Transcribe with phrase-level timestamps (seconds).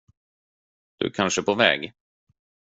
[0.97, 1.93] Du är kanske på väg.